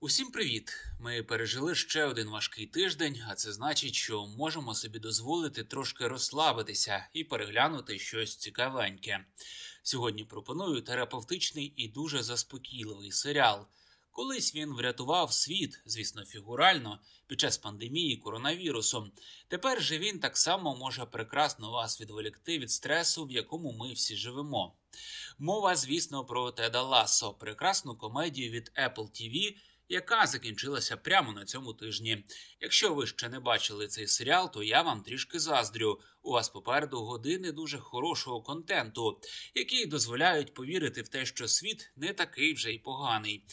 Усім 0.00 0.30
привіт! 0.30 0.72
Ми 1.00 1.22
пережили 1.22 1.74
ще 1.74 2.04
один 2.04 2.28
важкий 2.28 2.66
тиждень, 2.66 3.22
а 3.28 3.34
це 3.34 3.52
значить, 3.52 3.94
що 3.94 4.26
можемо 4.26 4.74
собі 4.74 4.98
дозволити 4.98 5.64
трошки 5.64 6.08
розслабитися 6.08 7.08
і 7.12 7.24
переглянути 7.24 7.98
щось 7.98 8.36
цікавеньке. 8.36 9.24
Сьогодні 9.82 10.24
пропоную 10.24 10.82
терапевтичний 10.82 11.72
і 11.76 11.88
дуже 11.88 12.22
заспокійливий 12.22 13.12
серіал. 13.12 13.66
Колись 14.10 14.54
він 14.54 14.74
врятував 14.74 15.32
світ, 15.32 15.82
звісно, 15.86 16.24
фігурально, 16.24 17.00
під 17.26 17.40
час 17.40 17.58
пандемії 17.58 18.16
коронавірусом. 18.16 19.12
Тепер 19.48 19.82
же 19.82 19.98
він 19.98 20.20
так 20.20 20.36
само 20.36 20.76
може 20.76 21.04
прекрасно 21.04 21.70
вас 21.70 22.00
відволікти 22.00 22.58
від 22.58 22.70
стресу, 22.70 23.24
в 23.24 23.30
якому 23.30 23.72
ми 23.72 23.92
всі 23.92 24.16
живемо. 24.16 24.74
Мова, 25.38 25.76
звісно, 25.76 26.24
про 26.24 26.52
Теда 26.52 26.82
Лассо, 26.82 27.34
прекрасну 27.34 27.96
комедію 27.96 28.50
від 28.50 28.72
Apple 28.76 29.10
TV– 29.10 29.56
яка 29.88 30.26
закінчилася 30.26 30.96
прямо 30.96 31.32
на 31.32 31.44
цьому 31.44 31.72
тижні. 31.72 32.24
Якщо 32.60 32.94
ви 32.94 33.06
ще 33.06 33.28
не 33.28 33.40
бачили 33.40 33.88
цей 33.88 34.06
серіал, 34.06 34.52
то 34.52 34.62
я 34.62 34.82
вам 34.82 35.02
трішки 35.02 35.40
заздрю. 35.40 36.00
У 36.22 36.32
вас 36.32 36.48
попереду 36.48 37.00
години 37.00 37.52
дуже 37.52 37.78
хорошого 37.78 38.42
контенту, 38.42 39.20
які 39.54 39.86
дозволяють 39.86 40.54
повірити 40.54 41.02
в 41.02 41.08
те, 41.08 41.26
що 41.26 41.48
світ 41.48 41.92
не 41.96 42.12
такий 42.12 42.54
вже 42.54 42.72
й 42.72 42.78
поганий. 42.78 43.44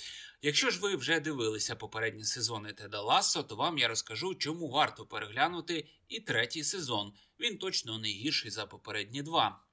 Якщо 0.42 0.70
ж 0.70 0.80
ви 0.80 0.96
вже 0.96 1.20
дивилися 1.20 1.76
попередні 1.76 2.24
сезони 2.24 2.74
Теда 2.74 3.02
Лассо, 3.02 3.44
то 3.44 3.56
вам 3.56 3.78
я 3.78 3.88
розкажу, 3.88 4.36
чому 4.36 4.70
варто 4.70 5.06
переглянути 5.06 5.88
і 6.08 6.20
третій 6.20 6.64
сезон. 6.64 7.14
Він 7.40 7.58
точно 7.58 8.00
не 8.00 8.08
гірший 8.08 8.52
за 8.52 8.66
попередні 8.66 9.22
два. 9.22 9.65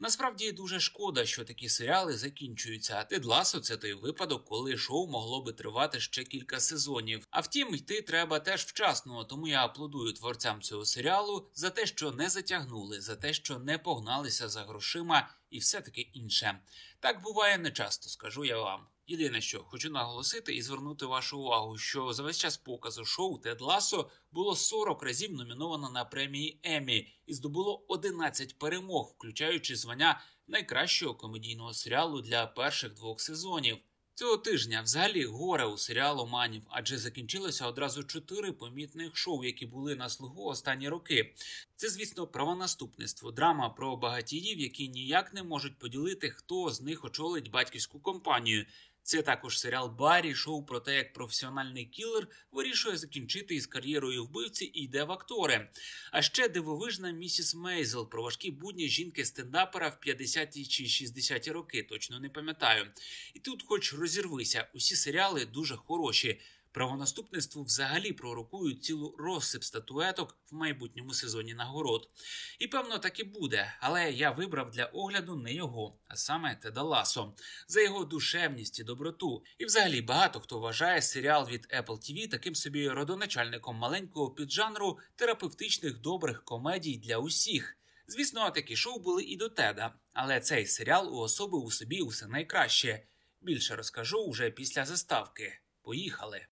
Насправді 0.00 0.52
дуже 0.52 0.80
шкода, 0.80 1.26
що 1.26 1.44
такі 1.44 1.68
серіали 1.68 2.16
закінчуються. 2.16 2.96
А 2.96 3.04
Тед 3.04 3.24
Ласо– 3.24 3.60
це 3.60 3.76
той 3.76 3.92
випадок, 3.94 4.44
коли 4.44 4.76
шоу 4.76 5.06
могло 5.06 5.42
би 5.42 5.52
тривати 5.52 6.00
ще 6.00 6.24
кілька 6.24 6.60
сезонів. 6.60 7.26
А 7.30 7.40
втім, 7.40 7.74
йти 7.74 8.02
треба 8.02 8.38
теж 8.40 8.64
вчасно. 8.64 9.24
Тому 9.24 9.48
я 9.48 9.64
аплодую 9.64 10.12
творцям 10.12 10.62
цього 10.62 10.84
серіалу 10.84 11.50
за 11.54 11.70
те, 11.70 11.86
що 11.86 12.10
не 12.10 12.28
затягнули, 12.28 13.00
за 13.00 13.16
те, 13.16 13.32
що 13.34 13.58
не 13.58 13.78
погналися 13.78 14.48
за 14.48 14.62
грошима, 14.62 15.34
і 15.50 15.58
все 15.58 15.80
таки 15.80 16.00
інше. 16.00 16.58
Так 17.00 17.22
буває 17.22 17.58
нечасто, 17.58 18.08
скажу 18.08 18.44
я 18.44 18.58
вам. 18.58 18.91
Єдине, 19.12 19.40
що 19.40 19.60
хочу 19.60 19.90
наголосити 19.90 20.54
і 20.54 20.62
звернути 20.62 21.06
вашу 21.06 21.38
увагу, 21.40 21.78
що 21.78 22.12
за 22.12 22.22
весь 22.22 22.38
час 22.38 22.56
показу 22.56 23.04
шоу 23.04 23.38
Тед 23.38 23.60
Ласо 23.60 24.10
було 24.30 24.56
40 24.56 25.02
разів 25.02 25.32
номіновано 25.32 25.90
на 25.90 26.04
премії 26.04 26.60
Емі 26.62 27.08
і 27.26 27.34
здобуло 27.34 27.84
11 27.88 28.58
перемог, 28.58 29.14
включаючи 29.18 29.76
звання 29.76 30.20
найкращого 30.46 31.14
комедійного 31.14 31.74
серіалу 31.74 32.22
для 32.22 32.46
перших 32.46 32.94
двох 32.94 33.20
сезонів. 33.20 33.78
Цього 34.14 34.36
тижня 34.36 34.82
взагалі 34.82 35.24
горе 35.24 35.66
у 35.66 35.78
серіалу 35.78 36.26
Манів, 36.26 36.62
адже 36.70 36.98
закінчилося 36.98 37.66
одразу 37.66 38.04
чотири 38.04 38.52
помітних 38.52 39.16
шоу, 39.16 39.44
які 39.44 39.66
були 39.66 39.94
на 39.94 40.08
слугу 40.08 40.44
останні 40.44 40.88
роки. 40.88 41.34
Це, 41.76 41.88
звісно, 41.88 42.26
правонаступництво, 42.26 43.32
драма 43.32 43.68
про 43.68 43.96
багатіїв, 43.96 44.60
які 44.60 44.88
ніяк 44.88 45.34
не 45.34 45.42
можуть 45.42 45.78
поділити, 45.78 46.30
хто 46.30 46.70
з 46.70 46.80
них 46.80 47.04
очолить 47.04 47.50
батьківську 47.50 48.00
компанію. 48.00 48.66
Це 49.04 49.22
також 49.22 49.58
серіал 49.58 49.88
Барі, 49.88 50.34
шоу 50.34 50.62
про 50.64 50.80
те, 50.80 50.94
як 50.94 51.12
професіональний 51.12 51.84
кілер 51.84 52.28
вирішує 52.52 52.96
закінчити 52.96 53.54
із 53.54 53.66
кар'єрою 53.66 54.24
вбивці 54.24 54.64
і 54.64 54.82
йде 54.82 55.04
в 55.04 55.12
актори. 55.12 55.68
А 56.12 56.22
ще 56.22 56.48
дивовижна 56.48 57.10
місіс 57.10 57.54
Мейзел 57.54 58.10
про 58.10 58.22
важкі 58.22 58.50
будні 58.50 58.88
жінки 58.88 59.24
стендапера 59.24 59.88
в 59.88 60.08
50-ті 60.08 60.66
чи 60.66 60.84
60-ті 60.84 61.50
роки. 61.52 61.82
Точно 61.82 62.20
не 62.20 62.28
пам'ятаю. 62.28 62.86
І 63.34 63.38
тут, 63.38 63.64
хоч 63.66 63.94
розірвися, 63.94 64.68
усі 64.74 64.96
серіали 64.96 65.46
дуже 65.46 65.76
хороші. 65.76 66.40
Правонаступництву 66.72 67.62
взагалі 67.62 68.12
пророкують 68.12 68.84
цілу 68.84 69.14
розсип 69.18 69.64
статуеток 69.64 70.38
в 70.50 70.54
майбутньому 70.54 71.14
сезоні 71.14 71.54
нагород. 71.54 72.10
І 72.58 72.66
певно 72.66 72.98
так 72.98 73.20
і 73.20 73.24
буде, 73.24 73.74
але 73.80 74.12
я 74.12 74.30
вибрав 74.30 74.70
для 74.70 74.84
огляду 74.84 75.36
не 75.36 75.54
його, 75.54 75.98
а 76.08 76.16
саме 76.16 76.54
Теда 76.54 76.82
Ласо, 76.82 77.34
за 77.68 77.80
його 77.80 78.04
душевність 78.04 78.78
і 78.78 78.84
доброту. 78.84 79.44
І 79.58 79.64
взагалі 79.64 80.02
багато 80.02 80.40
хто 80.40 80.58
вважає 80.58 81.02
серіал 81.02 81.48
від 81.48 81.66
Apple 81.66 81.86
TV 81.86 82.30
таким 82.30 82.54
собі 82.54 82.88
родоначальником 82.88 83.76
маленького 83.76 84.30
піджанру 84.30 84.98
терапевтичних 85.16 86.00
добрих 86.00 86.44
комедій 86.44 86.96
для 86.96 87.18
усіх. 87.18 87.76
Звісно, 88.06 88.50
такі 88.50 88.76
шоу 88.76 88.98
були 88.98 89.22
і 89.22 89.36
до 89.36 89.48
Теда, 89.48 89.94
але 90.12 90.40
цей 90.40 90.66
серіал 90.66 91.16
уособив 91.16 91.64
у 91.64 91.70
собі 91.70 92.00
усе 92.00 92.26
найкраще. 92.26 93.02
Більше 93.40 93.76
розкажу 93.76 94.18
уже 94.24 94.50
після 94.50 94.84
заставки. 94.84 95.58
Поїхали. 95.82 96.46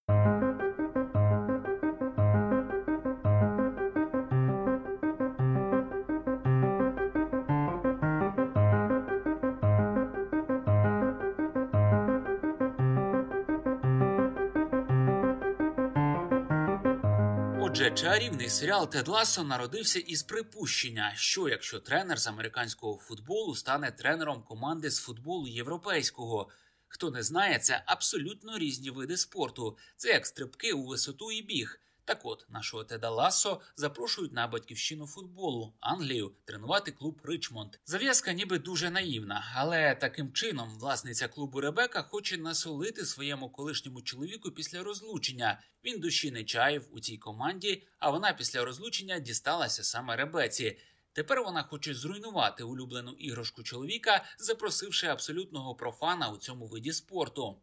Отже, 17.71 17.91
чарівний 17.91 18.49
серіал 18.49 18.91
Тед 18.91 19.09
Лассо 19.09 19.45
народився 19.45 19.99
із 19.99 20.23
припущення, 20.23 21.13
що 21.17 21.49
якщо 21.49 21.81
тренер 21.81 22.21
з 22.21 22.27
американського 22.27 22.99
футболу 22.99 23.55
стане 23.55 23.91
тренером 23.91 24.43
команди 24.43 24.91
з 24.91 24.99
футболу 24.99 25.49
європейського. 25.49 26.49
Хто 26.89 27.11
не 27.11 27.23
знає, 27.23 27.59
це 27.59 27.83
абсолютно 27.87 28.59
різні 28.59 28.91
види 28.91 29.17
спорту. 29.17 29.77
Це 29.97 30.09
як 30.09 30.27
стрибки 30.27 30.73
у 30.73 30.87
висоту 30.87 31.33
і 31.33 31.43
біг. 31.43 31.81
Так 32.11 32.27
от 32.27 32.47
нашого 32.49 32.85
Теда 32.85 33.11
Лассо 33.11 33.61
запрошують 33.77 34.33
на 34.33 34.47
батьківщину 34.47 35.07
футболу 35.07 35.75
Англію 35.81 36.33
тренувати 36.45 36.93
клуб 36.93 37.21
Ричмонд. 37.25 37.77
Зав'язка 37.87 38.33
ніби 38.33 38.59
дуже 38.59 38.91
наївна, 38.91 39.53
але 39.55 39.95
таким 39.95 40.33
чином 40.33 40.79
власниця 40.79 41.29
клубу 41.29 41.61
Ребека 41.61 42.03
хоче 42.03 42.39
насолити 42.39 43.07
своєму 43.07 43.51
колишньому 43.51 44.03
чоловіку 44.03 44.51
після 44.51 44.83
розлучення. 44.83 45.61
Він 45.85 46.01
душі 46.01 46.31
не 46.31 46.45
чаїв 46.45 46.89
у 46.93 47.01
цій 47.01 47.19
команді, 47.19 47.87
а 47.99 48.11
вона 48.11 48.33
після 48.33 48.65
розлучення 48.65 49.19
дісталася 49.19 49.85
саме 49.85 50.17
Ребеці. 50.17 50.79
Тепер 51.13 51.43
вона 51.43 51.63
хоче 51.63 51.95
зруйнувати 51.95 52.65
улюблену 52.65 53.11
іграшку 53.11 53.63
чоловіка, 53.63 54.25
запросивши 54.39 55.07
абсолютного 55.07 55.75
профана 55.75 56.31
у 56.31 56.37
цьому 56.37 56.67
виді 56.67 56.93
спорту. 56.93 57.63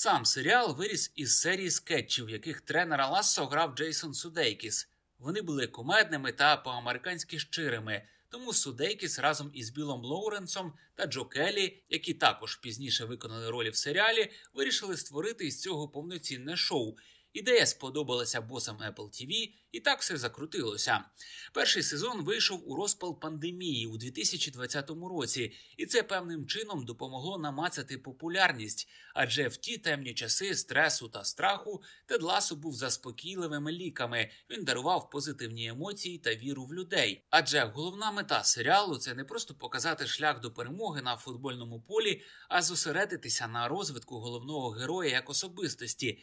Сам 0.00 0.24
серіал 0.24 0.76
виріс 0.76 1.12
із 1.14 1.40
серії 1.40 1.70
скетчів, 1.70 2.30
яких 2.30 2.60
тренера 2.60 3.08
Лассо 3.08 3.46
грав 3.46 3.74
Джейсон 3.74 4.14
Судейкіс. 4.14 4.88
Вони 5.18 5.42
були 5.42 5.66
кумедними 5.66 6.32
та 6.32 6.56
по-американськи 6.56 7.38
щирими. 7.38 8.02
Тому 8.28 8.52
Судейкіс 8.52 9.18
разом 9.18 9.50
із 9.54 9.70
Білом 9.70 10.04
Лоуренсом 10.04 10.72
та 10.94 11.06
Джо 11.06 11.24
Келлі, 11.24 11.82
які 11.88 12.14
також 12.14 12.56
пізніше 12.56 13.04
виконали 13.04 13.50
ролі 13.50 13.70
в 13.70 13.76
серіалі, 13.76 14.30
вирішили 14.54 14.96
створити 14.96 15.46
із 15.46 15.62
цього 15.62 15.88
повноцінне 15.88 16.56
шоу. 16.56 16.96
Ідея 17.32 17.66
сподобалася 17.66 18.40
босам 18.40 18.76
Apple 18.76 19.08
TV, 19.08 19.52
і 19.72 19.80
так 19.80 20.00
все 20.00 20.16
закрутилося. 20.16 21.04
Перший 21.52 21.82
сезон 21.82 22.22
вийшов 22.22 22.70
у 22.70 22.76
розпал 22.76 23.20
пандемії 23.20 23.86
у 23.86 23.98
2020 23.98 24.90
році, 24.90 25.52
і 25.76 25.86
це 25.86 26.02
певним 26.02 26.46
чином 26.46 26.84
допомогло 26.84 27.38
намацати 27.38 27.98
популярність, 27.98 28.88
адже 29.14 29.48
в 29.48 29.56
ті 29.56 29.78
темні 29.78 30.14
часи 30.14 30.54
стресу 30.54 31.08
та 31.08 31.24
страху 31.24 31.82
Тед 32.06 32.22
Ласо 32.22 32.56
був 32.56 32.74
заспокійливими 32.74 33.72
ліками. 33.72 34.30
Він 34.50 34.64
дарував 34.64 35.10
позитивні 35.10 35.66
емоції 35.66 36.18
та 36.18 36.34
віру 36.34 36.64
в 36.64 36.74
людей. 36.74 37.24
Адже 37.30 37.60
головна 37.60 38.10
мета 38.10 38.44
серіалу 38.44 38.96
це 38.96 39.14
не 39.14 39.24
просто 39.24 39.54
показати 39.54 40.06
шлях 40.06 40.40
до 40.40 40.52
перемоги 40.52 41.02
на 41.02 41.16
футбольному 41.16 41.80
полі, 41.80 42.22
а 42.48 42.62
зосередитися 42.62 43.48
на 43.48 43.68
розвитку 43.68 44.18
головного 44.18 44.70
героя 44.70 45.10
як 45.10 45.30
особистості. 45.30 46.18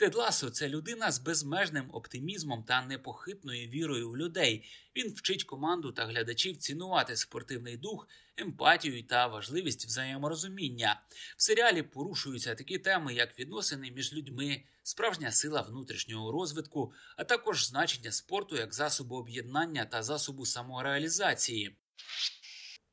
Тед 0.00 0.14
Ласо– 0.14 0.50
це 0.50 0.68
людина 0.68 1.12
з 1.12 1.18
безмежним 1.18 1.90
оптимізмом 1.92 2.64
та 2.64 2.82
непохитною 2.82 3.68
вірою 3.68 4.10
в 4.10 4.16
людей. 4.16 4.64
Він 4.96 5.12
вчить 5.12 5.44
команду 5.44 5.92
та 5.92 6.06
глядачів 6.06 6.56
цінувати 6.56 7.16
спортивний 7.16 7.76
дух, 7.76 8.08
емпатію 8.36 9.02
та 9.02 9.26
важливість 9.26 9.86
взаєморозуміння. 9.86 11.00
В 11.36 11.42
серіалі 11.42 11.82
порушуються 11.82 12.54
такі 12.54 12.78
теми, 12.78 13.14
як 13.14 13.38
відносини 13.38 13.90
між 13.90 14.12
людьми, 14.12 14.62
справжня 14.82 15.32
сила 15.32 15.60
внутрішнього 15.60 16.32
розвитку, 16.32 16.92
а 17.16 17.24
також 17.24 17.66
значення 17.66 18.12
спорту 18.12 18.56
як 18.56 18.74
засобу 18.74 19.16
об'єднання 19.16 19.84
та 19.84 20.02
засобу 20.02 20.46
самореалізації. 20.46 21.76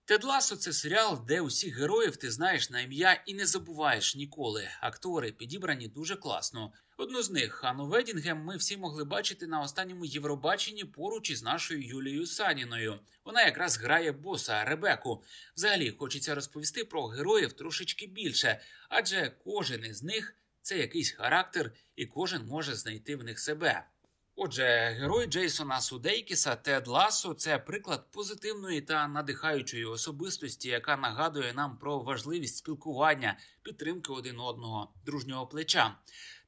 Тед 0.06 0.24
Ласо– 0.24 0.56
це 0.58 0.74
серіал, 0.74 1.26
де 1.28 1.42
усіх 1.42 1.78
героїв 1.78 2.18
ти 2.18 2.32
знаєш 2.32 2.70
на 2.70 2.82
ім'я 2.82 3.24
і 3.26 3.34
не 3.34 3.46
забуваєш 3.46 4.16
ніколи. 4.16 4.70
Актори 4.82 5.32
підібрані 5.32 5.88
дуже 5.88 6.16
класно. 6.16 6.74
Одну 7.00 7.22
з 7.22 7.32
них 7.32 7.54
Хану 7.54 7.88
Ведінгем 7.88 8.38
ми 8.38 8.58
всі 8.58 8.78
могли 8.78 9.04
бачити 9.04 9.48
на 9.48 9.62
останньому 9.62 10.06
Євробаченні 10.06 10.86
поруч 10.86 11.30
із 11.30 11.44
нашою 11.44 11.82
Юлією 11.82 12.26
Саніною. 12.26 13.00
Вона 13.26 13.46
якраз 13.46 13.78
грає 13.78 14.12
боса 14.12 14.64
Ребеку. 14.64 15.24
Взагалі 15.56 15.92
хочеться 15.92 16.36
розповісти 16.36 16.86
про 16.86 17.08
героїв 17.08 17.54
трошечки 17.54 18.08
більше, 18.08 18.62
адже 18.90 19.32
кожен 19.44 19.86
із 19.86 20.04
них 20.04 20.36
це 20.62 20.78
якийсь 20.78 21.12
характер, 21.12 21.72
і 21.96 22.06
кожен 22.06 22.46
може 22.46 22.76
знайти 22.76 23.16
в 23.16 23.24
них 23.24 23.40
себе. 23.40 23.88
Отже, 24.40 24.64
герой 25.00 25.28
Джейсона 25.28 25.82
Судейкіса 25.82 26.56
Тед 26.56 26.88
Лассо– 26.88 27.34
це 27.38 27.58
приклад 27.58 28.12
позитивної 28.12 28.82
та 28.82 29.08
надихаючої 29.08 29.86
особистості, 29.86 30.70
яка 30.70 30.98
нагадує 30.98 31.54
нам 31.54 31.78
про 31.78 32.00
важливість 32.00 32.58
спілкування, 32.58 33.38
підтримки 33.64 34.14
один 34.14 34.40
одного, 34.40 34.94
дружнього 35.06 35.48
плеча. 35.48 35.96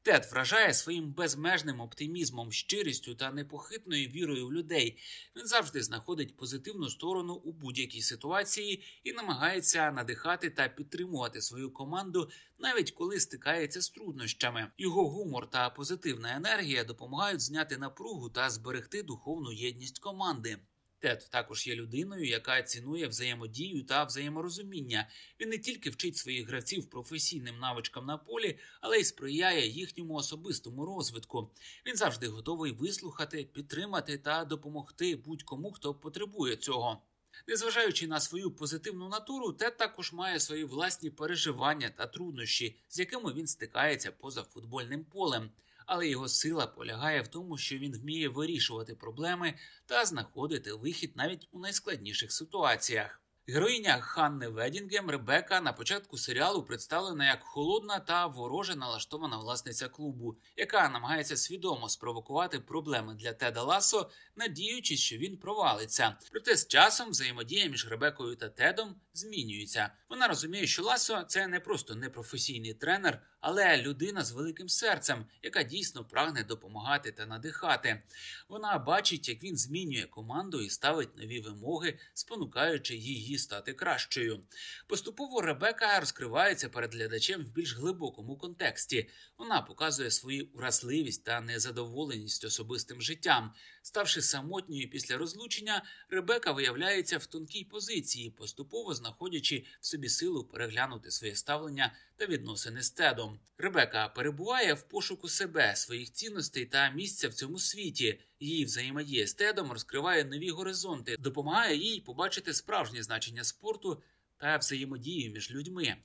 Тед 0.02 0.30
вражає 0.32 0.74
своїм 0.74 1.12
безмежним 1.14 1.82
оптимізмом, 1.82 2.52
щирістю 2.52 3.16
та 3.16 3.32
непохитною 3.32 4.08
вірою 4.08 4.48
в 4.48 4.54
людей. 4.54 4.98
Він 5.36 5.48
завжди 5.48 5.84
знаходить 5.84 6.38
позитивну 6.38 6.90
сторону 6.90 7.34
у 7.34 7.52
будь-якій 7.52 8.02
ситуації 8.02 8.84
і 9.04 9.14
намагається 9.14 9.92
надихати 9.92 10.50
та 10.50 10.68
підтримувати 10.68 11.42
свою 11.42 11.72
команду, 11.72 12.30
навіть 12.60 12.92
коли 12.92 13.20
стикається 13.20 13.82
з 13.82 13.90
труднощами. 13.90 14.72
Його 14.78 15.10
гумор 15.10 15.50
та 15.50 15.70
позитивна 15.70 16.36
енергія 16.36 16.84
допомагають 16.84 17.42
зняти 17.42 17.78
напругу 17.78 18.30
та 18.30 18.50
зберегти 18.50 19.04
духовну 19.04 19.52
єдність 19.52 20.00
команди. 20.00 20.58
Тед 21.00 21.30
також 21.32 21.68
є 21.68 21.76
людиною, 21.76 22.26
яка 22.26 22.62
цінує 22.62 23.08
взаємодію 23.08 23.84
та 23.84 24.04
взаєморозуміння. 24.04 25.10
Він 25.40 25.50
не 25.50 25.58
тільки 25.58 25.90
вчить 25.90 26.18
своїх 26.18 26.48
гравців 26.48 26.90
професійним 26.90 27.60
навичкам 27.60 28.06
на 28.06 28.18
полі, 28.18 28.60
але 28.82 28.98
й 29.00 29.04
сприяє 29.04 29.68
їхньому 29.68 30.14
особистому 30.14 30.86
розвитку. 30.86 31.52
Він 31.86 31.96
завжди 31.96 32.28
готовий 32.28 32.72
вислухати, 32.72 33.44
підтримати 33.44 34.18
та 34.18 34.46
допомогти 34.46 35.16
будь-кому, 35.16 35.72
хто 35.72 35.94
потребує 35.94 36.56
цього. 36.56 37.02
Незважаючи 37.48 38.08
на 38.08 38.20
свою 38.20 38.52
позитивну 38.52 39.10
натуру, 39.10 39.54
Тед 39.54 39.78
також 39.78 40.14
має 40.14 40.40
свої 40.40 40.64
власні 40.64 41.10
переживання 41.10 41.90
та 41.90 42.08
труднощі, 42.08 42.80
з 42.90 43.00
якими 43.00 43.34
він 43.34 43.48
стикається 43.48 44.12
поза 44.12 44.44
футбольним 44.44 45.06
полем 45.06 45.52
але 45.90 46.08
його 46.08 46.28
сила 46.28 46.68
полягає 46.68 47.22
в 47.22 47.28
тому, 47.28 47.58
що 47.58 47.78
він 47.78 47.98
вміє 47.98 48.30
вирішувати 48.30 48.96
проблеми 48.96 49.54
та 49.86 50.06
знаходити 50.06 50.74
вихід 50.74 51.12
навіть 51.16 51.48
у 51.52 51.60
найскладніших 51.60 52.32
ситуаціях. 52.32 53.22
Героїня 53.50 54.02
Ханни 54.02 54.48
Ведінгем 54.48 55.10
Ребека 55.10 55.62
на 55.62 55.74
початку 55.74 56.18
серіалу 56.18 56.64
представлена 56.64 57.26
як 57.26 57.44
холодна 57.44 58.00
та 58.00 58.26
вороже 58.28 58.76
налаштована 58.76 59.38
власниця 59.38 59.88
клубу, 59.88 60.38
яка 60.58 60.90
намагається 60.90 61.38
свідомо 61.38 61.90
спровокувати 61.90 62.60
проблеми 62.60 63.16
для 63.16 63.34
Теда 63.34 63.64
Ласо, 63.64 64.10
надіючись, 64.36 65.00
що 65.00 65.18
він 65.18 65.38
провалиться. 65.38 66.16
Проте 66.32 66.56
з 66.56 66.68
часом 66.68 67.10
взаємодія 67.10 67.66
між 67.66 67.88
Ребекою 67.88 68.36
та 68.36 68.50
Тедом 68.50 68.96
змінюється. 69.14 69.92
Вона 70.10 70.28
розуміє, 70.28 70.68
що 70.68 70.84
Ласо 70.84 71.24
це 71.28 71.48
не 71.48 71.60
просто 71.60 71.96
непрофесійний 71.96 72.74
тренер, 72.74 73.22
але 73.42 73.78
людина 73.78 74.24
з 74.24 74.32
великим 74.32 74.70
серцем, 74.70 75.26
яка 75.44 75.64
дійсно 75.64 76.06
прагне 76.06 76.44
допомагати 76.44 77.12
та 77.12 77.26
надихати. 77.26 78.04
Вона 78.50 78.78
бачить, 78.78 79.30
як 79.30 79.44
він 79.44 79.58
змінює 79.58 80.04
команду 80.04 80.62
і 80.62 80.70
ставить 80.70 81.18
нові 81.18 81.42
вимоги, 81.42 82.00
спонукаючи 82.14 82.96
її 82.96 83.39
стати 83.40 83.74
кращою. 83.74 84.44
Поступово 84.88 85.42
Ребека 85.42 86.00
розкривається 86.00 86.70
перед 86.70 86.94
глядачем 86.94 87.46
в 87.46 87.54
більш 87.54 87.78
глибокому 87.78 88.38
контексті. 88.38 89.10
Вона 89.38 89.62
показує 89.62 90.12
свою 90.12 90.48
вразливість 90.54 91.24
та 91.24 91.42
незадоволеність 91.42 92.46
особистим 92.46 93.02
життям. 93.02 93.54
Ставши 93.82 94.22
самотньою 94.22 94.90
після 94.90 95.18
розлучення, 95.18 95.84
Ребека 96.10 96.52
виявляється 96.52 97.18
в 97.18 97.26
тонкій 97.26 97.64
позиції, 97.64 98.30
поступово 98.30 98.94
знаходячи 98.94 99.66
в 99.82 99.86
собі 99.86 100.10
силу 100.10 100.44
переглянути 100.44 101.12
своє 101.12 101.36
ставлення 101.36 101.94
та 102.20 102.26
відносини 102.26 102.84
з 102.84 102.92
Тедом. 102.92 103.40
Ребека 103.58 104.08
перебуває 104.08 104.74
в 104.74 104.82
пошуку 104.82 105.30
себе, 105.30 105.76
своїх 105.76 106.12
цінностей 106.14 106.66
та 106.66 106.90
місця 106.90 107.30
в 107.30 107.34
цьому 107.34 107.60
світі. 107.60 108.20
Її 108.40 108.66
взаємодія 108.66 109.28
з 109.28 109.34
Тедом 109.34 109.72
розкриває 109.72 110.26
нові 110.26 110.50
горизонти, 110.50 111.16
допомагає 111.20 111.78
їй 111.78 112.02
побачити 112.02 112.54
справжнє 112.54 113.04
значення 113.04 113.44
спорту 113.44 114.02
та 114.38 114.58
взаємодію 114.58 115.32
між 115.32 115.52
людьми. 115.52 115.96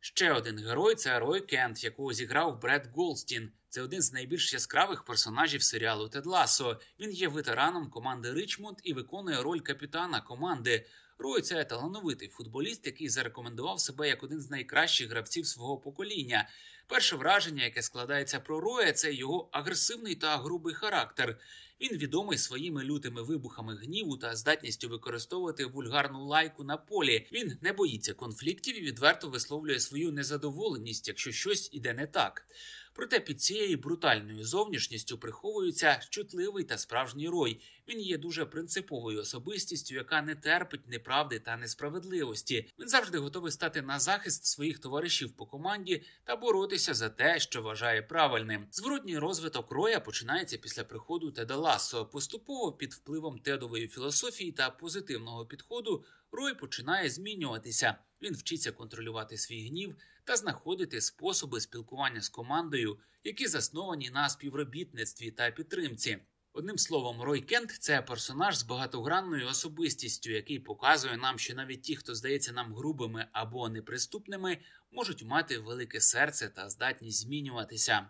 Ще 0.00 0.32
один 0.32 0.58
герой 0.58 0.94
це 0.94 1.18
Рой 1.18 1.40
Кент, 1.40 1.84
якого 1.84 2.12
зіграв 2.12 2.60
Бред 2.60 2.90
Голстін. 2.94 3.52
Це 3.68 3.82
один 3.82 4.02
з 4.02 4.12
найбільш 4.12 4.52
яскравих 4.52 5.04
персонажів 5.04 5.62
серіалу 5.62 6.08
Тед 6.08 6.26
Ласо. 6.26 6.80
Він 7.00 7.10
є 7.10 7.28
ветераном 7.28 7.90
команди 7.90 8.32
Ричмонд 8.32 8.76
і 8.82 8.92
виконує 8.92 9.42
роль 9.42 9.60
капітана 9.60 10.20
команди. 10.20 10.86
Рой 11.18 11.42
це 11.42 11.64
талановитий 11.64 12.28
футболіст, 12.28 12.86
який 12.86 13.08
зарекомендував 13.08 13.80
себе 13.80 14.08
як 14.08 14.22
один 14.22 14.40
з 14.40 14.50
найкращих 14.50 15.10
гравців 15.10 15.46
свого 15.46 15.78
покоління. 15.78 16.48
Перше 16.86 17.16
враження, 17.16 17.64
яке 17.64 17.82
складається 17.82 18.40
про 18.40 18.60
Роя, 18.60 18.92
це 18.92 19.12
його 19.12 19.48
агресивний 19.52 20.14
та 20.14 20.38
грубий 20.38 20.74
характер. 20.74 21.38
Він 21.84 21.98
відомий 21.98 22.38
своїми 22.38 22.84
лютими 22.84 23.22
вибухами 23.22 23.76
гніву 23.76 24.16
та 24.16 24.36
здатністю 24.36 24.88
використовувати 24.88 25.66
вульгарну 25.66 26.26
лайку 26.26 26.64
на 26.64 26.76
полі. 26.76 27.26
Він 27.32 27.58
не 27.60 27.72
боїться 27.72 28.14
конфліктів 28.14 28.78
і 28.78 28.80
відверто 28.80 29.28
висловлює 29.28 29.80
свою 29.80 30.12
незадоволеність, 30.12 31.08
якщо 31.08 31.32
щось 31.32 31.70
іде 31.72 31.94
не 31.94 32.06
так. 32.06 32.46
Проте 32.94 33.20
під 33.20 33.42
цією 33.42 33.78
брутальною 33.78 34.44
зовнішністю 34.44 35.18
приховується 35.18 36.00
чутливий 36.10 36.64
та 36.64 36.78
справжній 36.78 37.28
рой. 37.28 37.60
Він 37.88 38.00
є 38.00 38.18
дуже 38.18 38.46
принциповою 38.46 39.20
особистістю, 39.20 39.94
яка 39.94 40.22
не 40.22 40.34
терпить 40.34 40.88
неправди 40.88 41.38
та 41.38 41.56
несправедливості. 41.56 42.72
Він 42.78 42.88
завжди 42.88 43.18
готовий 43.18 43.52
стати 43.52 43.82
на 43.82 43.98
захист 43.98 44.44
своїх 44.46 44.78
товаришів 44.78 45.32
по 45.32 45.46
команді 45.46 46.02
та 46.24 46.36
боротися 46.36 46.94
за 46.94 47.08
те, 47.08 47.40
що 47.40 47.62
вважає 47.62 48.02
правильним. 48.02 48.66
Зворотній 48.70 49.18
розвиток 49.18 49.70
роя 49.70 50.00
починається 50.00 50.58
після 50.58 50.84
приходу 50.84 51.30
Теда 51.30 51.56
Лассо. 51.74 52.06
Поступово 52.06 52.72
під 52.72 52.92
впливом 52.92 53.38
тедової 53.38 53.88
філософії 53.88 54.52
та 54.52 54.70
позитивного 54.70 55.46
підходу 55.46 56.04
Рой 56.32 56.54
починає 56.54 57.10
змінюватися. 57.10 57.98
Він 58.22 58.34
вчиться 58.34 58.72
контролювати 58.72 59.38
свій 59.38 59.68
гнів 59.68 59.96
та 60.24 60.36
знаходити 60.36 61.00
способи 61.00 61.60
спілкування 61.60 62.22
з 62.22 62.28
командою, 62.28 62.98
які 63.24 63.46
засновані 63.46 64.10
на 64.10 64.28
співробітництві 64.28 65.30
та 65.30 65.50
підтримці. 65.50 66.18
Одним 66.56 66.78
словом, 66.78 67.22
Рой 67.22 67.40
Кент 67.40 67.70
це 67.70 68.02
персонаж 68.02 68.56
з 68.56 68.62
багатогранною 68.62 69.48
особистістю, 69.48 70.30
який 70.30 70.58
показує 70.58 71.16
нам, 71.16 71.38
що 71.38 71.54
навіть 71.54 71.82
ті, 71.82 71.96
хто 71.96 72.14
здається 72.14 72.52
нам 72.52 72.74
грубими 72.74 73.26
або 73.32 73.68
неприступними, 73.68 74.58
можуть 74.92 75.24
мати 75.24 75.58
велике 75.58 76.00
серце 76.00 76.48
та 76.48 76.70
здатність 76.70 77.20
змінюватися. 77.20 78.06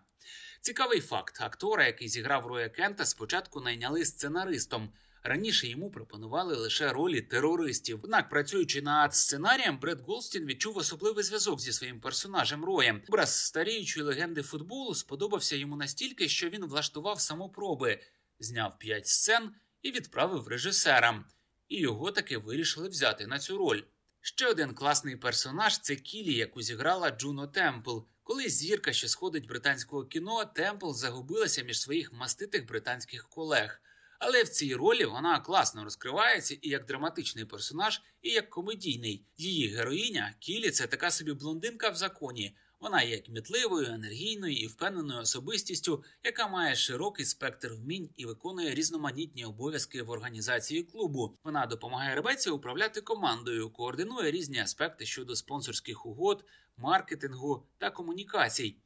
Цікавий 0.60 1.00
факт: 1.00 1.40
актора, 1.40 1.86
який 1.86 2.08
зіграв 2.08 2.46
Роя 2.46 2.68
Кента, 2.68 3.04
спочатку 3.04 3.60
найняли 3.60 4.04
сценаристом. 4.04 4.92
Раніше 5.26 5.68
йому 5.68 5.90
пропонували 5.90 6.56
лише 6.56 6.92
ролі 6.92 7.20
терористів. 7.20 8.00
Однак, 8.02 8.28
працюючи 8.28 8.82
над 8.82 9.14
сценарієм, 9.14 9.78
Бред 9.78 10.00
Голстін 10.00 10.46
відчув 10.46 10.76
особливий 10.76 11.24
зв'язок 11.24 11.60
зі 11.60 11.72
своїм 11.72 12.00
персонажем 12.00 12.64
Роєм. 12.64 13.02
Образ 13.08 13.44
старіючої 13.44 14.06
легенди 14.06 14.42
футболу 14.42 14.94
сподобався 14.94 15.56
йому 15.56 15.76
настільки, 15.76 16.28
що 16.28 16.48
він 16.48 16.64
влаштував 16.64 17.20
самопроби, 17.20 18.00
зняв 18.38 18.78
п'ять 18.78 19.06
сцен 19.06 19.54
і 19.82 19.90
відправив 19.90 20.48
режисерам. 20.48 21.24
І 21.68 21.80
його 21.80 22.10
таки 22.10 22.38
вирішили 22.38 22.88
взяти 22.88 23.26
на 23.26 23.38
цю 23.38 23.58
роль. 23.58 23.82
Ще 24.20 24.46
один 24.46 24.74
класний 24.74 25.16
персонаж 25.16 25.78
це 25.78 25.96
Кілі, 25.96 26.34
яку 26.34 26.62
зіграла 26.62 27.10
Джуно 27.10 27.46
Темпл. 27.46 27.98
Коли 28.22 28.48
зірка, 28.48 28.92
що 28.92 29.08
сходить 29.08 29.46
британського 29.46 30.04
кіно, 30.04 30.44
Темпл 30.44 30.92
загубилася 30.92 31.62
між 31.62 31.80
своїх 31.80 32.12
маститих 32.12 32.66
британських 32.66 33.28
колег. 33.28 33.80
Але 34.18 34.42
в 34.42 34.48
цій 34.48 34.74
ролі 34.74 35.04
вона 35.04 35.40
класно 35.40 35.84
розкривається 35.84 36.56
і 36.62 36.68
як 36.68 36.86
драматичний 36.86 37.44
персонаж, 37.44 38.02
і 38.22 38.30
як 38.30 38.50
комедійний. 38.50 39.26
Її 39.36 39.68
героїня 39.68 40.34
Кілі 40.38 40.70
це 40.70 40.86
така 40.86 41.10
собі 41.10 41.32
блондинка 41.32 41.90
в 41.90 41.96
законі. 41.96 42.56
Вона 42.84 43.02
є 43.02 43.18
кмітливою, 43.18 43.86
енергійною 43.86 44.56
і 44.56 44.66
впевненою 44.66 45.20
особистістю, 45.20 46.04
яка 46.24 46.48
має 46.48 46.76
широкий 46.76 47.26
спектр 47.26 47.72
вмінь 47.72 48.10
і 48.16 48.26
виконує 48.26 48.74
різноманітні 48.74 49.44
обов'язки 49.44 50.02
в 50.02 50.10
організації 50.10 50.82
клубу. 50.82 51.36
Вона 51.44 51.66
допомагає 51.66 52.14
ребеці 52.14 52.50
управляти 52.50 53.00
командою, 53.00 53.70
координує 53.70 54.30
різні 54.30 54.58
аспекти 54.58 55.06
щодо 55.06 55.36
спонсорських 55.36 56.06
угод, 56.06 56.44
маркетингу 56.76 57.66
та 57.78 57.90
комунікацій. 57.90 58.76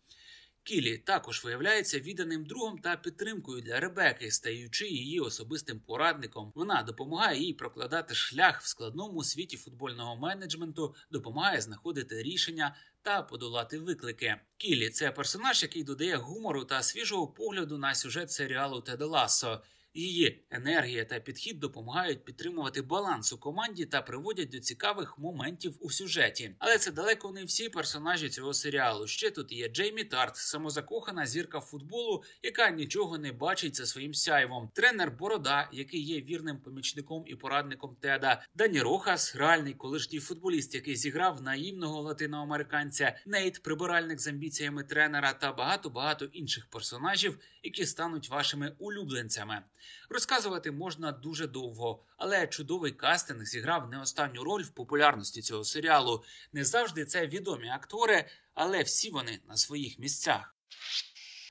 Кілі 0.68 0.98
також 0.98 1.44
виявляється 1.44 1.98
відданим 2.00 2.44
другом 2.44 2.78
та 2.78 2.96
підтримкою 2.96 3.62
для 3.62 3.80
Ребеки, 3.80 4.30
стаючи 4.30 4.86
її 4.86 5.20
особистим 5.20 5.80
порадником. 5.80 6.52
Вона 6.54 6.82
допомагає 6.82 7.40
їй 7.40 7.54
прокладати 7.54 8.14
шлях 8.14 8.60
в 8.60 8.66
складному 8.66 9.24
світі 9.24 9.56
футбольного 9.56 10.16
менеджменту, 10.16 10.94
допомагає 11.10 11.60
знаходити 11.60 12.22
рішення 12.22 12.76
та 13.02 13.22
подолати 13.22 13.78
виклики. 13.78 14.36
Кілі 14.56 14.90
це 14.90 15.10
персонаж, 15.10 15.62
який 15.62 15.84
додає 15.84 16.16
гумору 16.16 16.64
та 16.64 16.82
свіжого 16.82 17.26
погляду 17.28 17.78
на 17.78 17.94
сюжет 17.94 18.30
серіалу 18.30 18.80
Теда 18.80 19.06
Лассо. 19.06 19.62
Її 19.98 20.44
енергія 20.50 21.04
та 21.04 21.20
підхід 21.20 21.60
допомагають 21.60 22.24
підтримувати 22.24 22.82
баланс 22.82 23.32
у 23.32 23.38
команді 23.38 23.84
та 23.84 24.02
приводять 24.02 24.48
до 24.48 24.58
цікавих 24.58 25.18
моментів 25.18 25.76
у 25.80 25.90
сюжеті. 25.90 26.54
Але 26.58 26.78
це 26.78 26.90
далеко 26.90 27.32
не 27.32 27.44
всі 27.44 27.68
персонажі 27.68 28.28
цього 28.28 28.54
серіалу. 28.54 29.06
Ще 29.06 29.30
тут 29.30 29.52
є 29.52 29.68
Джеймі 29.68 30.04
Тарт, 30.04 30.36
самозакохана 30.36 31.26
зірка 31.26 31.60
футболу, 31.60 32.22
яка 32.42 32.70
нічого 32.70 33.18
не 33.18 33.32
бачить 33.32 33.76
за 33.76 33.86
своїм 33.86 34.14
сяйвом. 34.14 34.70
Тренер 34.74 35.10
Борода, 35.10 35.68
який 35.72 36.02
є 36.02 36.20
вірним 36.20 36.58
помічником 36.58 37.24
і 37.26 37.34
порадником 37.34 37.96
Теда, 38.00 38.42
Дані 38.54 38.80
Рохас, 38.80 39.36
реальний 39.36 39.74
колишній 39.74 40.20
футболіст, 40.20 40.74
який 40.74 40.96
зіграв 40.96 41.42
наївного 41.42 42.02
латиноамериканця, 42.02 43.18
Нейт, 43.26 43.62
прибиральник 43.62 44.20
з 44.20 44.28
амбіціями 44.28 44.84
тренера, 44.84 45.32
та 45.32 45.52
багато 45.52 45.90
багато 45.90 46.24
інших 46.24 46.66
персонажів, 46.66 47.38
які 47.62 47.86
стануть 47.86 48.28
вашими 48.28 48.72
улюбленцями. 48.78 49.62
Розказувати 50.08 50.70
можна 50.70 51.12
дуже 51.12 51.46
довго, 51.46 52.04
але 52.16 52.46
чудовий 52.46 52.92
кастинг 52.92 53.44
зіграв 53.44 53.90
не 53.90 54.00
останню 54.00 54.44
роль 54.44 54.62
в 54.62 54.70
популярності 54.70 55.42
цього 55.42 55.64
серіалу. 55.64 56.24
Не 56.52 56.64
завжди 56.64 57.04
це 57.04 57.26
відомі 57.26 57.68
актори, 57.68 58.24
але 58.54 58.82
всі 58.82 59.10
вони 59.10 59.40
на 59.48 59.56
своїх 59.56 59.98
місцях. 59.98 60.54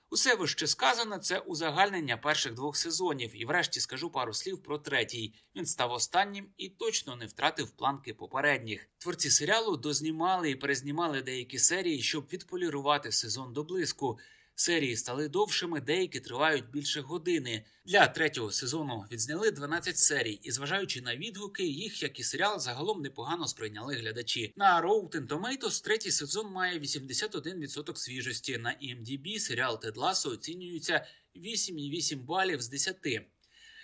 Усе 0.10 0.36
вище 0.36 0.67
сказано 0.67 1.17
це 1.17 1.39
узагальнення 1.39 2.17
перших 2.17 2.53
двох 2.53 2.77
сезонів, 2.77 3.41
і 3.41 3.46
врешті 3.46 3.79
скажу 3.79 4.10
пару 4.10 4.34
слів 4.34 4.63
про 4.63 4.77
третій. 4.77 5.34
Він 5.56 5.65
став 5.65 5.91
останнім 5.91 6.50
і 6.58 6.70
точно 6.70 7.15
не 7.15 7.25
втратив 7.25 7.70
планки 7.70 8.13
попередніх. 8.13 8.89
Творці 8.98 9.29
серіалу 9.29 9.77
дознімали 9.77 10.50
і 10.50 10.56
перезнімали 10.56 11.22
деякі 11.22 11.60
серії, 11.60 12.01
щоб 12.01 12.27
відполірувати 12.34 13.12
сезон 13.12 13.53
до 13.53 13.63
блиску. 13.63 14.20
Серії 14.60 14.96
стали 14.96 15.30
довшими, 15.30 15.82
деякі 15.82 16.20
тривають 16.20 16.70
більше 16.70 17.02
години. 17.02 17.66
Для 17.86 18.08
третього 18.08 18.52
сезону 18.52 19.06
відзняли 19.12 19.52
12 19.52 19.98
серій, 19.98 20.40
і 20.44 20.52
зважаючи 20.52 21.02
на 21.02 21.16
відгуки, 21.16 21.64
їх 21.64 22.04
як 22.04 22.20
і 22.20 22.24
серіал 22.24 22.60
загалом 22.60 23.02
непогано 23.02 23.48
сприйняли 23.48 23.96
глядачі. 23.96 24.54
На 24.56 24.82
Rotten 24.82 25.28
Tomatoes 25.28 25.84
третій 25.84 26.12
сезон 26.12 26.52
має 26.52 26.80
81% 26.80 27.96
свіжості. 27.96 28.58
На 28.58 28.70
IMDb 28.70 29.40
серіал 29.40 29.82
Тед 29.82 29.98
Лассо 29.98 30.30
оцінюється 30.30 31.06
8,8 31.36 32.26
балів 32.26 32.62
з 32.62 32.70
10. 32.70 32.96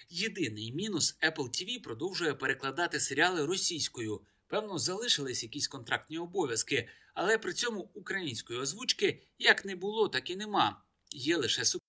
Єдиний 0.10 0.72
мінус 0.72 1.18
Apple 1.22 1.50
TV 1.50 1.84
продовжує 1.84 2.34
перекладати 2.34 3.00
серіали 3.00 3.46
російською. 3.46 4.22
Певно, 4.48 4.78
залишились 4.78 5.44
якісь 5.44 5.68
контрактні 5.68 6.18
обов'язки, 6.18 6.88
але 7.14 7.38
при 7.38 7.54
цьому 7.54 7.92
української 7.94 8.60
озвучки 8.60 9.24
як 9.40 9.66
не 9.66 9.76
було, 9.76 10.10
так 10.10 10.30
і 10.30 10.36
нема. 10.36 10.84
Є 11.12 11.38
лише 11.38 11.66
суб... 11.66 11.82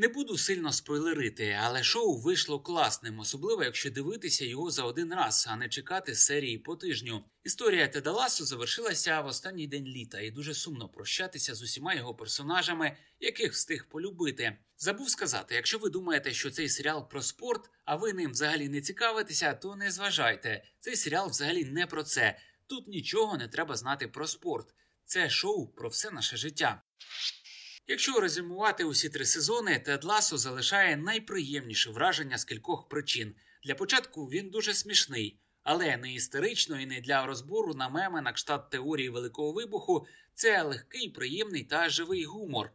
Не 0.00 0.08
буду 0.08 0.38
сильно 0.38 0.72
спойлерити, 0.72 1.58
але 1.62 1.82
шоу 1.82 2.16
вийшло 2.16 2.60
класним, 2.60 3.18
особливо 3.18 3.64
якщо 3.64 3.90
дивитися 3.90 4.44
його 4.44 4.70
за 4.70 4.84
один 4.84 5.14
раз, 5.14 5.46
а 5.50 5.56
не 5.56 5.68
чекати 5.68 6.14
серії 6.14 6.58
по 6.58 6.76
тижню. 6.76 7.24
Історія 7.44 7.88
Теда 7.88 8.12
Лассо 8.12 8.44
завершилася 8.44 9.20
в 9.20 9.26
останній 9.26 9.66
день 9.66 9.84
літа, 9.84 10.20
і 10.20 10.30
дуже 10.30 10.54
сумно 10.54 10.88
прощатися 10.88 11.54
з 11.54 11.62
усіма 11.62 11.94
його 11.94 12.14
персонажами, 12.14 12.96
яких 13.20 13.52
встиг 13.52 13.88
полюбити. 13.88 14.58
Забув 14.76 15.10
сказати, 15.10 15.54
якщо 15.54 15.78
ви 15.78 15.90
думаєте, 15.90 16.32
що 16.32 16.50
цей 16.50 16.68
серіал 16.68 17.08
про 17.08 17.22
спорт, 17.22 17.70
а 17.84 17.96
ви 17.96 18.12
ним 18.12 18.30
взагалі 18.30 18.68
не 18.68 18.80
цікавитеся, 18.80 19.54
то 19.54 19.76
не 19.76 19.90
зважайте. 19.90 20.64
Цей 20.80 20.96
серіал 20.96 21.28
взагалі 21.28 21.64
не 21.64 21.86
про 21.86 22.02
це. 22.02 22.38
Тут 22.68 22.88
нічого 22.88 23.36
не 23.36 23.48
треба 23.48 23.76
знати 23.76 24.08
про 24.08 24.26
спорт. 24.26 24.74
Це 25.04 25.30
шоу 25.30 25.66
про 25.66 25.88
все 25.88 26.10
наше 26.10 26.36
життя. 26.36 26.82
Якщо 27.86 28.20
резюмувати 28.20 28.84
усі 28.84 29.08
три 29.08 29.24
сезони, 29.24 29.78
Тед 29.78 30.04
Ласо 30.04 30.38
залишає 30.38 30.96
найприємніше 30.96 31.90
враження 31.90 32.38
з 32.38 32.44
кількох 32.44 32.88
причин. 32.88 33.34
Для 33.64 33.74
початку 33.74 34.26
він 34.26 34.50
дуже 34.50 34.74
смішний, 34.74 35.40
але 35.62 35.96
не 35.96 36.14
істерично 36.14 36.80
і 36.80 36.86
не 36.86 37.00
для 37.00 37.26
розбору 37.26 37.74
на 37.74 37.88
меми 37.88 38.20
на 38.20 38.32
кштат 38.32 38.70
теорії 38.70 39.08
великого 39.08 39.52
вибуху. 39.52 40.06
Це 40.34 40.62
легкий, 40.62 41.08
приємний 41.08 41.64
та 41.64 41.88
живий 41.88 42.24
гумор. 42.24 42.70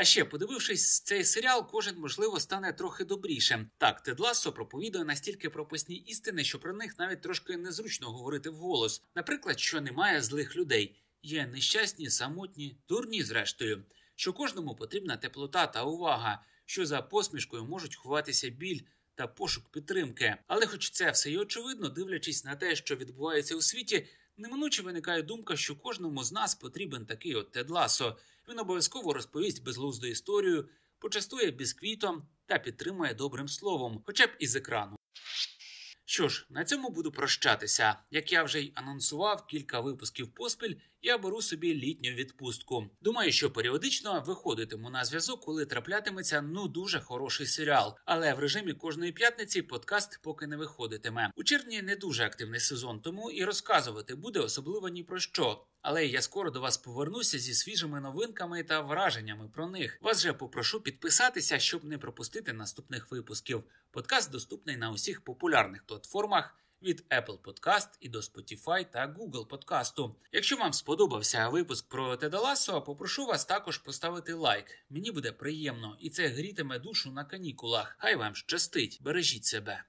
А 0.00 0.04
ще, 0.04 0.24
подивившись 0.24 1.00
цей 1.00 1.24
серіал, 1.24 1.70
кожен 1.70 1.98
можливо 1.98 2.40
стане 2.40 2.72
трохи 2.72 3.04
добрішим. 3.04 3.70
Так, 3.78 4.02
Тед 4.02 4.18
проповідує 4.54 5.04
настільки 5.04 5.50
прописні 5.50 5.96
істини, 5.96 6.44
що 6.44 6.58
про 6.58 6.72
них 6.72 6.98
навіть 6.98 7.22
трошки 7.22 7.56
незручно 7.56 8.10
говорити 8.10 8.50
вголос. 8.50 9.02
Наприклад, 9.14 9.60
що 9.60 9.80
немає 9.80 10.22
злих 10.22 10.56
людей, 10.56 10.96
є 11.22 11.46
нещасні, 11.46 12.10
самотні, 12.10 12.78
дурні, 12.88 13.22
зрештою, 13.22 13.84
що 14.16 14.32
кожному 14.32 14.74
потрібна 14.74 15.16
теплота 15.16 15.66
та 15.66 15.84
увага, 15.84 16.42
що 16.66 16.86
за 16.86 17.02
посмішкою 17.02 17.64
можуть 17.64 17.96
ховатися 17.96 18.48
біль. 18.48 18.80
Та 19.14 19.26
пошук 19.26 19.68
підтримки, 19.72 20.36
але, 20.46 20.66
хоч 20.66 20.90
це 20.90 21.10
все 21.10 21.30
і 21.30 21.38
очевидно, 21.38 21.88
дивлячись 21.88 22.44
на 22.44 22.56
те, 22.56 22.76
що 22.76 22.96
відбувається 22.96 23.56
у 23.56 23.62
світі, 23.62 24.06
неминуче 24.38 24.82
виникає 24.82 25.22
думка, 25.22 25.56
що 25.56 25.76
кожному 25.76 26.24
з 26.24 26.32
нас 26.32 26.54
потрібен 26.54 27.06
такий 27.06 27.34
от 27.34 27.50
Тед 27.50 27.70
Ласо. 27.70 28.18
Він 28.48 28.58
обов'язково 28.58 29.12
розповість 29.12 29.64
безглузду 29.64 30.06
історію, 30.06 30.68
почастує 30.98 31.50
бісквітом 31.50 32.28
та 32.46 32.58
підтримує 32.58 33.14
добрим 33.14 33.48
словом, 33.48 34.02
хоча 34.06 34.26
б 34.26 34.30
із 34.38 34.56
екрану. 34.56 34.96
Що 36.04 36.28
ж, 36.28 36.46
на 36.50 36.64
цьому 36.64 36.90
буду 36.90 37.12
прощатися. 37.12 37.96
Як 38.10 38.32
я 38.32 38.42
вже 38.42 38.60
й 38.60 38.72
анонсував 38.74 39.46
кілька 39.46 39.80
випусків 39.80 40.34
поспіль, 40.34 40.74
я 41.02 41.18
беру 41.18 41.42
собі 41.42 41.74
літню 41.74 42.10
відпустку. 42.10 42.90
Думаю, 43.00 43.32
що 43.32 43.50
періодично 43.50 44.24
виходитиму 44.26 44.90
на 44.90 45.04
зв'язок, 45.04 45.44
коли 45.44 45.66
траплятиметься 45.66 46.42
ну 46.42 46.68
дуже 46.68 47.00
хороший 47.00 47.46
серіал. 47.46 47.96
Але 48.04 48.34
в 48.34 48.38
режимі 48.38 48.72
кожної 48.72 49.12
п'ятниці 49.12 49.62
подкаст 49.62 50.20
поки 50.22 50.46
не 50.46 50.56
виходитиме. 50.56 51.30
У 51.36 51.44
червні 51.44 51.82
не 51.82 51.96
дуже 51.96 52.24
активний 52.24 52.60
сезон, 52.60 53.00
тому 53.00 53.30
і 53.30 53.44
розказувати 53.44 54.14
буде 54.14 54.40
особливо 54.40 54.88
ні 54.88 55.02
про 55.04 55.18
що. 55.18 55.64
Але 55.82 56.06
я 56.06 56.22
скоро 56.22 56.50
до 56.50 56.60
вас 56.60 56.76
повернуся 56.76 57.38
зі 57.38 57.54
свіжими 57.54 58.00
новинками 58.00 58.62
та 58.62 58.80
враженнями 58.80 59.48
про 59.48 59.68
них. 59.68 59.98
Вас 60.00 60.22
же 60.22 60.32
попрошу 60.32 60.80
підписатися, 60.80 61.58
щоб 61.58 61.84
не 61.84 61.98
пропустити 61.98 62.52
наступних 62.52 63.10
випусків. 63.10 63.64
Подкаст 63.90 64.30
доступний 64.30 64.76
на 64.76 64.90
усіх 64.90 65.24
популярних 65.24 65.84
платформах. 65.86 66.54
Від 66.82 67.06
Apple 67.10 67.38
Podcast 67.38 67.88
і 68.00 68.08
до 68.08 68.18
Spotify 68.18 68.90
та 68.90 69.14
Google 69.18 69.46
подкасту. 69.46 70.16
Якщо 70.32 70.56
вам 70.56 70.72
сподобався 70.72 71.48
випуск 71.48 71.88
про 71.88 72.16
Тедаласо, 72.16 72.82
попрошу 72.82 73.26
вас 73.26 73.44
також 73.44 73.78
поставити 73.78 74.32
лайк. 74.32 74.66
Мені 74.90 75.10
буде 75.10 75.32
приємно, 75.32 75.96
і 76.00 76.10
це 76.10 76.28
грітиме 76.28 76.78
душу 76.78 77.12
на 77.12 77.24
канікулах. 77.24 77.96
Хай 77.98 78.16
вам 78.16 78.34
щастить, 78.34 78.98
бережіть 79.02 79.44
себе. 79.44 79.84